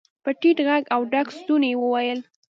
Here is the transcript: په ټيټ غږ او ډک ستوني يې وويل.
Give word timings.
په 0.23 0.29
ټيټ 0.39 0.57
غږ 0.67 0.83
او 0.93 1.01
ډک 1.11 1.27
ستوني 1.37 1.69
يې 1.73 1.79
وويل. 1.83 2.19